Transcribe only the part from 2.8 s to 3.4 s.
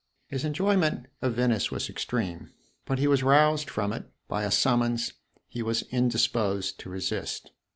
but he was